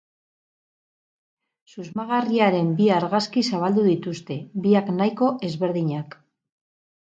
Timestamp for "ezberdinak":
5.53-6.21